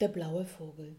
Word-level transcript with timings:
Der 0.00 0.08
blaue 0.08 0.44
Vogel. 0.44 0.96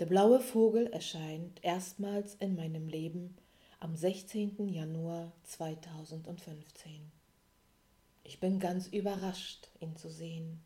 Der 0.00 0.06
blaue 0.06 0.40
Vogel 0.40 0.88
erscheint 0.88 1.62
erstmals 1.62 2.34
in 2.34 2.56
meinem 2.56 2.88
Leben 2.88 3.36
am 3.78 3.94
16. 3.94 4.68
Januar 4.68 5.30
2015. 5.44 7.12
Ich 8.24 8.40
bin 8.40 8.58
ganz 8.58 8.88
überrascht, 8.88 9.68
ihn 9.78 9.94
zu 9.94 10.10
sehen, 10.10 10.60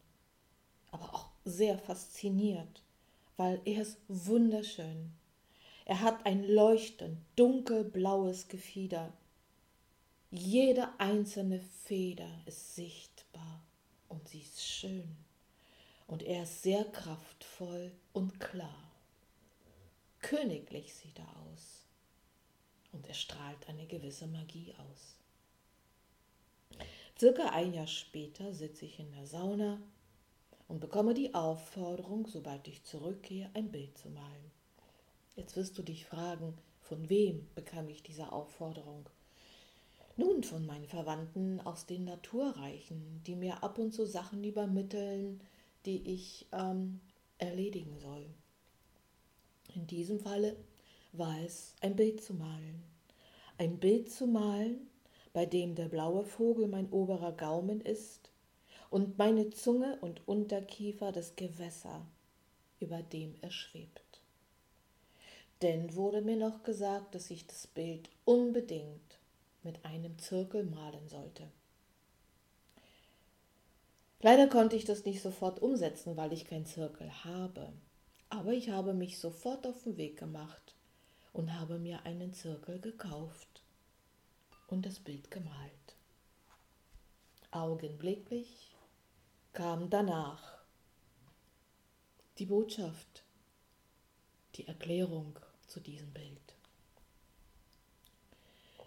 aber 0.90 1.12
auch 1.12 1.28
sehr 1.44 1.76
fasziniert, 1.76 2.82
weil 3.36 3.60
er 3.66 3.82
ist 3.82 3.98
wunderschön. 4.08 5.12
Er 5.84 6.00
hat 6.00 6.24
ein 6.24 6.42
leuchtend 6.48 7.18
dunkelblaues 7.36 8.48
Gefieder. 8.48 9.12
Jede 10.30 10.88
einzelne 10.98 11.60
Feder 11.60 12.30
ist 12.46 12.74
sichtbar 12.74 13.62
und 14.08 14.26
sie 14.28 14.40
ist 14.40 14.62
schön 14.64 15.14
und 16.12 16.22
er 16.24 16.42
ist 16.42 16.62
sehr 16.62 16.84
kraftvoll 16.84 17.90
und 18.12 18.38
klar. 18.38 18.92
Königlich 20.20 20.92
sieht 20.92 21.18
er 21.18 21.36
aus 21.48 21.86
und 22.92 23.06
er 23.08 23.14
strahlt 23.14 23.66
eine 23.66 23.86
gewisse 23.86 24.26
Magie 24.26 24.74
aus. 24.74 25.16
Circa 27.18 27.48
ein 27.52 27.72
Jahr 27.72 27.86
später 27.86 28.52
sitze 28.52 28.84
ich 28.84 28.98
in 28.98 29.10
der 29.12 29.26
Sauna 29.26 29.80
und 30.68 30.80
bekomme 30.80 31.14
die 31.14 31.34
Aufforderung, 31.34 32.26
sobald 32.26 32.68
ich 32.68 32.84
zurückgehe, 32.84 33.48
ein 33.54 33.72
Bild 33.72 33.96
zu 33.96 34.10
malen. 34.10 34.50
Jetzt 35.34 35.56
wirst 35.56 35.78
du 35.78 35.82
dich 35.82 36.04
fragen, 36.04 36.58
von 36.82 37.08
wem 37.08 37.48
bekam 37.54 37.88
ich 37.88 38.02
diese 38.02 38.32
Aufforderung? 38.32 39.08
Nun, 40.18 40.44
von 40.44 40.66
meinen 40.66 40.88
Verwandten 40.88 41.62
aus 41.62 41.86
den 41.86 42.04
Naturreichen, 42.04 43.22
die 43.26 43.34
mir 43.34 43.62
ab 43.62 43.78
und 43.78 43.94
zu 43.94 44.04
Sachen 44.04 44.44
übermitteln, 44.44 45.40
die 45.86 46.14
ich 46.14 46.46
ähm, 46.52 47.00
erledigen 47.38 47.98
soll. 47.98 48.26
In 49.74 49.86
diesem 49.86 50.20
Falle 50.20 50.56
war 51.12 51.40
es 51.40 51.74
ein 51.80 51.96
Bild 51.96 52.22
zu 52.22 52.34
malen. 52.34 52.82
Ein 53.58 53.78
Bild 53.78 54.10
zu 54.10 54.26
malen, 54.26 54.88
bei 55.32 55.46
dem 55.46 55.74
der 55.74 55.88
blaue 55.88 56.24
Vogel 56.24 56.68
mein 56.68 56.90
oberer 56.90 57.32
Gaumen 57.32 57.80
ist 57.80 58.30
und 58.90 59.18
meine 59.18 59.50
Zunge 59.50 59.98
und 60.00 60.26
Unterkiefer 60.28 61.12
das 61.12 61.36
Gewässer, 61.36 62.06
über 62.80 63.02
dem 63.02 63.34
er 63.40 63.50
schwebt. 63.50 64.20
Denn 65.62 65.94
wurde 65.94 66.22
mir 66.22 66.36
noch 66.36 66.62
gesagt, 66.64 67.14
dass 67.14 67.30
ich 67.30 67.46
das 67.46 67.66
Bild 67.66 68.10
unbedingt 68.24 69.18
mit 69.62 69.84
einem 69.84 70.18
Zirkel 70.18 70.64
malen 70.64 71.08
sollte. 71.08 71.48
Leider 74.24 74.46
konnte 74.46 74.76
ich 74.76 74.84
das 74.84 75.04
nicht 75.04 75.20
sofort 75.20 75.60
umsetzen, 75.60 76.16
weil 76.16 76.32
ich 76.32 76.44
keinen 76.44 76.64
Zirkel 76.64 77.10
habe. 77.24 77.72
Aber 78.30 78.52
ich 78.52 78.70
habe 78.70 78.94
mich 78.94 79.18
sofort 79.18 79.66
auf 79.66 79.82
den 79.82 79.96
Weg 79.96 80.16
gemacht 80.16 80.76
und 81.32 81.58
habe 81.58 81.80
mir 81.80 82.06
einen 82.06 82.32
Zirkel 82.32 82.78
gekauft 82.78 83.62
und 84.68 84.86
das 84.86 85.00
Bild 85.00 85.28
gemalt. 85.32 85.96
Augenblicklich 87.50 88.70
kam 89.52 89.90
danach 89.90 90.58
die 92.38 92.46
Botschaft, 92.46 93.24
die 94.54 94.68
Erklärung 94.68 95.36
zu 95.66 95.80
diesem 95.80 96.12
Bild. 96.12 96.54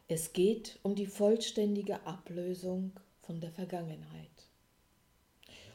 Es 0.08 0.32
geht 0.32 0.80
um 0.82 0.96
die 0.96 1.08
vollständige 1.08 2.06
Ablösung 2.08 2.94
von 3.22 3.42
der 3.42 3.52
Vergangenheit 3.52 4.30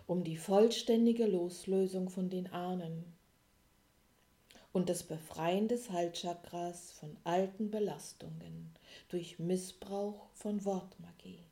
um 0.06 0.25
die 0.25 0.37
vollständige 0.37 1.27
Loslösung 1.27 2.09
von 2.11 2.31
den 2.31 2.53
Ahnen 2.53 3.05
und 4.73 4.89
das 4.89 5.03
Befreien 5.03 5.69
des 5.69 5.91
Halschakras 5.91 6.93
von 6.93 7.17
alten 7.25 7.70
Belastungen 7.70 8.75
durch 9.09 9.39
Missbrauch 9.39 10.28
von 10.34 10.65
Wortmagie. 10.65 11.44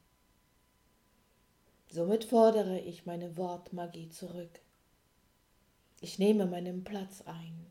Somit 1.91 2.25
fordere 2.25 2.79
ich 2.81 3.07
meine 3.07 3.37
Wortmagie 3.37 4.11
zurück. 4.11 4.61
Ich 6.01 6.19
nehme 6.19 6.47
meinen 6.47 6.85
Platz 6.85 7.23
ein. 7.23 7.67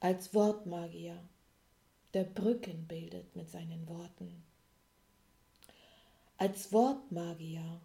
Als 0.00 0.34
Wortmagier, 0.34 1.18
der 2.14 2.24
Brücken 2.24 2.86
bildet 2.86 3.36
mit 3.36 3.50
seinen 3.50 3.86
Worten. 3.88 4.42
Als 6.38 6.72
Wortmagier, 6.72 7.80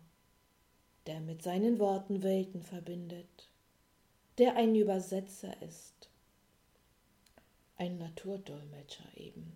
der 1.05 1.19
mit 1.19 1.41
seinen 1.41 1.79
Worten 1.79 2.23
Welten 2.23 2.63
verbindet, 2.63 3.49
der 4.37 4.55
ein 4.55 4.75
Übersetzer 4.75 5.61
ist, 5.61 6.09
ein 7.77 7.97
Naturdolmetscher 7.97 9.17
eben. 9.17 9.55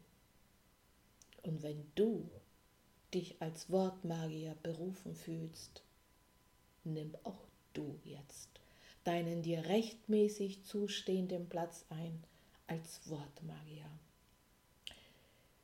Und 1.43 1.63
wenn 1.63 1.89
du 1.95 2.29
dich 3.13 3.41
als 3.41 3.69
Wortmagier 3.71 4.55
berufen 4.63 5.15
fühlst, 5.15 5.81
nimm 6.83 7.15
auch 7.23 7.45
du 7.73 7.99
jetzt 8.03 8.49
deinen 9.07 9.41
dir 9.41 9.63
rechtmäßig 9.65 10.65
zustehenden 10.65 11.47
Platz 11.47 11.85
ein 11.89 12.21
als 12.67 12.99
Wortmagier. 13.09 13.89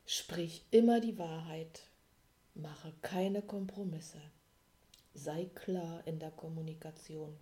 Sprich 0.05 0.63
immer 0.71 1.01
die 1.01 1.17
Wahrheit, 1.19 1.81
mache 2.55 2.93
keine 3.01 3.41
Kompromisse 3.41 4.21
sei 5.13 5.45
klar 5.53 6.05
in 6.07 6.19
der 6.19 6.31
Kommunikation. 6.31 7.37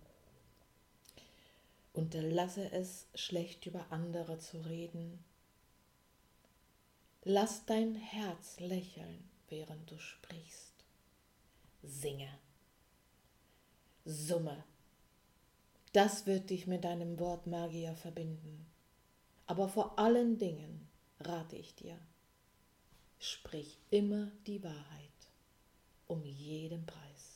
Unterlasse 1.92 2.70
es, 2.72 3.06
schlecht 3.14 3.66
über 3.66 3.86
andere 3.90 4.38
zu 4.38 4.58
reden. 4.60 5.22
Lass 7.24 7.66
dein 7.66 7.94
Herz 7.94 8.58
lächeln, 8.60 9.28
während 9.48 9.90
du 9.90 9.98
sprichst. 9.98 10.72
Singe. 11.82 12.28
Summe. 14.04 14.64
Das 15.92 16.26
wird 16.26 16.50
dich 16.50 16.66
mit 16.66 16.84
deinem 16.84 17.18
Wort 17.18 17.46
Magier 17.46 17.94
verbinden. 17.94 18.66
Aber 19.46 19.68
vor 19.68 19.98
allen 19.98 20.38
Dingen 20.38 20.88
rate 21.20 21.56
ich 21.56 21.74
dir, 21.74 21.98
sprich 23.18 23.78
immer 23.90 24.32
die 24.46 24.62
Wahrheit, 24.62 25.10
um 26.06 26.24
jeden 26.24 26.86
Preis. 26.86 27.31